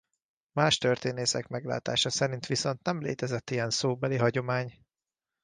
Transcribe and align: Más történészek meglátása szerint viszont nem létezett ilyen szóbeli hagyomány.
Más 0.55 0.77
történészek 0.77 1.47
meglátása 1.47 2.09
szerint 2.09 2.45
viszont 2.45 2.83
nem 2.83 3.01
létezett 3.01 3.49
ilyen 3.49 3.69
szóbeli 3.69 4.17
hagyomány. 4.17 4.79